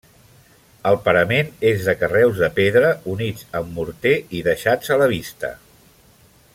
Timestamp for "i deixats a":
4.39-4.99